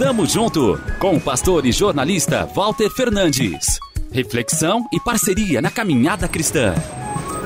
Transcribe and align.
Tamo 0.00 0.24
junto 0.24 0.80
com 0.98 1.16
o 1.16 1.20
pastor 1.20 1.66
e 1.66 1.72
jornalista 1.72 2.46
Walter 2.46 2.88
Fernandes. 2.88 3.78
Reflexão 4.10 4.88
e 4.90 4.98
parceria 4.98 5.60
na 5.60 5.70
caminhada 5.70 6.26
cristã. 6.26 6.72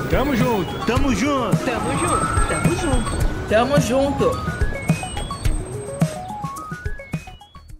Tamo 0.09 0.33
junto, 0.37 0.85
tamo 0.85 1.13
junto, 1.13 1.57
tamo 1.65 1.91
junto, 1.99 2.47
tamo 2.47 2.75
junto, 2.77 3.49
tamo 3.49 3.81
junto. 3.81 4.31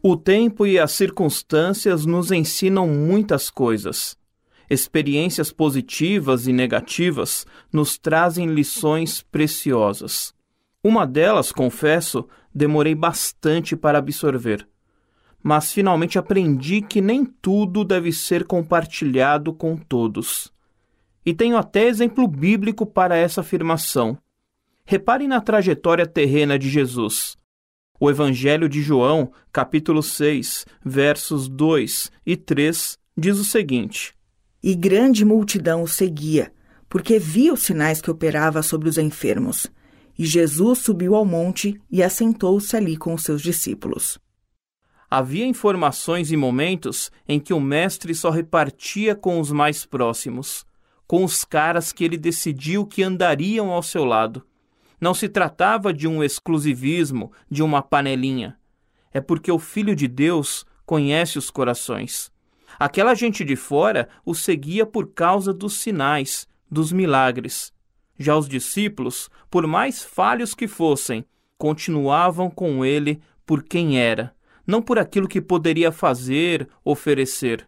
O 0.04 0.18
tempo 0.18 0.68
e 0.68 0.78
as 0.78 0.92
circunstâncias 0.92 2.06
nos 2.06 2.30
ensinam 2.30 2.86
muitas 2.86 3.50
coisas. 3.50 4.18
Experiências 4.70 5.54
positivas 5.54 6.48
e 6.48 6.52
negativas 6.52 7.48
nos 7.72 7.98
trazem 7.98 8.48
lições 8.48 9.24
preciosas. 9.32 10.34
Uma 10.84 11.08
delas, 11.08 11.52
confesso, 11.54 12.28
demorei 12.56 12.96
bastante 12.96 13.76
para 13.76 13.98
absorver. 13.98 14.66
Mas 15.44 15.74
finalmente 15.74 16.18
aprendi 16.18 16.82
que 16.82 17.02
nem 17.02 17.26
tudo 17.26 17.84
deve 17.84 18.14
ser 18.14 18.46
compartilhado 18.46 19.54
com 19.54 19.76
todos. 19.76 20.52
E 21.26 21.34
tenho 21.34 21.58
até 21.58 21.86
exemplo 21.86 22.26
bíblico 22.28 22.86
para 22.86 23.18
essa 23.18 23.42
afirmação. 23.42 24.18
Reparem 24.86 25.28
na 25.28 25.42
trajetória 25.42 26.08
terrena 26.08 26.58
de 26.58 26.70
Jesus. 26.70 27.36
O 28.00 28.10
Evangelho 28.10 28.70
de 28.70 28.82
João, 28.82 29.32
capítulo 29.52 30.02
6, 30.02 30.66
versos 30.84 31.48
2 31.48 32.12
e 32.26 32.38
3, 32.38 32.98
diz 33.18 33.38
o 33.38 33.44
seguinte: 33.44 34.14
E 34.62 34.76
grande 34.76 35.24
multidão 35.26 35.82
o 35.82 35.88
seguia, 35.88 36.52
porque 36.88 37.18
via 37.18 37.54
os 37.54 37.62
sinais 37.62 38.02
que 38.02 38.12
operava 38.12 38.62
sobre 38.62 38.90
os 38.90 38.98
enfermos. 38.98 39.68
E 40.18 40.26
Jesus 40.26 40.80
subiu 40.80 41.16
ao 41.16 41.26
monte 41.26 41.80
e 41.92 42.02
assentou-se 42.02 42.76
ali 42.76 42.96
com 42.96 43.14
os 43.14 43.24
seus 43.24 43.42
discípulos. 43.42 44.18
Havia 45.10 45.46
informações 45.46 46.32
e 46.32 46.38
momentos 46.38 47.12
em 47.28 47.40
que 47.40 47.54
o 47.54 47.60
mestre 47.60 48.16
só 48.16 48.30
repartia 48.30 49.16
com 49.16 49.40
os 49.40 49.52
mais 49.52 49.86
próximos, 49.86 50.66
com 51.08 51.24
os 51.24 51.46
caras 51.46 51.92
que 51.92 52.04
ele 52.04 52.18
decidiu 52.18 52.86
que 52.86 53.04
andariam 53.04 53.72
ao 53.72 53.84
seu 53.84 54.04
lado. 54.04 54.46
Não 55.00 55.14
se 55.14 55.30
tratava 55.30 55.94
de 55.94 56.08
um 56.08 56.24
exclusivismo, 56.24 57.32
de 57.50 57.62
uma 57.62 57.82
panelinha. 57.82 58.58
É 59.14 59.22
porque 59.22 59.52
o 59.52 59.60
Filho 59.60 59.96
de 59.96 60.08
Deus 60.08 60.66
conhece 60.86 61.38
os 61.38 61.50
corações. 61.50 62.32
Aquela 62.80 63.14
gente 63.14 63.44
de 63.46 63.56
fora 63.56 64.10
o 64.26 64.34
seguia 64.34 64.86
por 64.86 65.14
causa 65.14 65.54
dos 65.54 65.76
sinais, 65.76 66.48
dos 66.70 66.92
milagres. 66.92 67.72
Já 68.18 68.36
os 68.36 68.48
discípulos, 68.48 69.30
por 69.50 69.68
mais 69.68 70.04
falhos 70.04 70.54
que 70.54 70.68
fossem, 70.68 71.26
continuavam 71.58 72.50
com 72.50 72.86
ele 72.86 73.22
por 73.46 73.64
quem 73.64 74.00
era, 74.00 74.34
não 74.66 74.82
por 74.82 74.98
aquilo 74.98 75.28
que 75.28 75.42
poderia 75.42 75.92
fazer, 75.92 76.68
oferecer. 76.84 77.68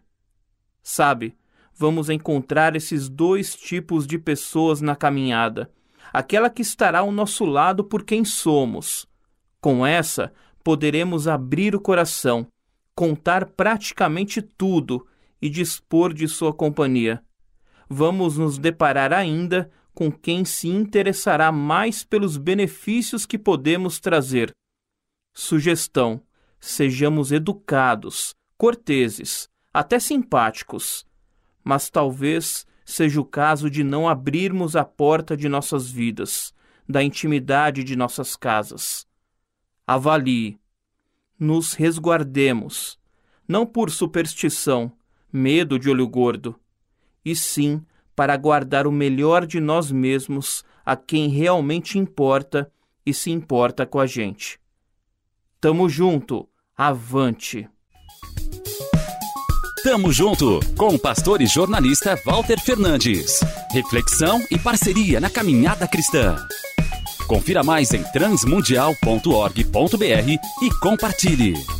Sabe, 0.82 1.36
vamos 1.74 2.08
encontrar 2.08 2.74
esses 2.74 3.08
dois 3.08 3.54
tipos 3.54 4.06
de 4.06 4.18
pessoas 4.18 4.80
na 4.80 4.96
caminhada. 4.96 5.70
Aquela 6.12 6.48
que 6.48 6.62
estará 6.62 7.00
ao 7.00 7.12
nosso 7.12 7.44
lado 7.44 7.84
por 7.84 8.02
quem 8.02 8.24
somos. 8.24 9.06
Com 9.60 9.86
essa, 9.86 10.32
poderemos 10.64 11.28
abrir 11.28 11.74
o 11.74 11.80
coração, 11.80 12.46
contar 12.94 13.44
praticamente 13.46 14.40
tudo 14.40 15.06
e 15.40 15.48
dispor 15.48 16.12
de 16.12 16.26
sua 16.26 16.52
companhia. 16.52 17.22
Vamos 17.88 18.36
nos 18.36 18.58
deparar 18.58 19.12
ainda 19.12 19.70
com 19.98 20.12
quem 20.12 20.44
se 20.44 20.68
interessará 20.68 21.50
mais 21.50 22.04
pelos 22.04 22.36
benefícios 22.36 23.26
que 23.26 23.36
podemos 23.36 23.98
trazer. 23.98 24.54
Sugestão: 25.34 26.22
sejamos 26.60 27.32
educados, 27.32 28.32
corteses, 28.56 29.48
até 29.74 29.98
simpáticos, 29.98 31.04
mas 31.64 31.90
talvez 31.90 32.64
seja 32.84 33.20
o 33.20 33.24
caso 33.24 33.68
de 33.68 33.82
não 33.82 34.08
abrirmos 34.08 34.76
a 34.76 34.84
porta 34.84 35.36
de 35.36 35.48
nossas 35.48 35.90
vidas, 35.90 36.54
da 36.88 37.02
intimidade 37.02 37.82
de 37.82 37.96
nossas 37.96 38.36
casas. 38.36 39.04
Avalie. 39.84 40.60
Nos 41.36 41.72
resguardemos, 41.72 43.00
não 43.48 43.66
por 43.66 43.90
superstição, 43.90 44.92
medo 45.32 45.76
de 45.76 45.90
olho 45.90 46.06
gordo, 46.06 46.54
e 47.24 47.34
sim 47.34 47.84
para 48.18 48.36
guardar 48.36 48.84
o 48.84 48.90
melhor 48.90 49.46
de 49.46 49.60
nós 49.60 49.92
mesmos 49.92 50.64
a 50.84 50.96
quem 50.96 51.28
realmente 51.28 52.00
importa 52.00 52.68
e 53.06 53.14
se 53.14 53.30
importa 53.30 53.86
com 53.86 54.00
a 54.00 54.06
gente. 54.06 54.58
Tamo 55.60 55.88
junto, 55.88 56.48
avante! 56.76 57.68
Tamo 59.84 60.10
junto 60.10 60.58
com 60.76 60.88
o 60.88 60.98
pastor 60.98 61.40
e 61.40 61.46
jornalista 61.46 62.20
Walter 62.26 62.60
Fernandes. 62.60 63.38
Reflexão 63.70 64.44
e 64.50 64.58
parceria 64.58 65.20
na 65.20 65.30
caminhada 65.30 65.86
cristã. 65.86 66.34
Confira 67.28 67.62
mais 67.62 67.94
em 67.94 68.02
transmundial.org.br 68.02 70.38
e 70.62 70.70
compartilhe. 70.80 71.77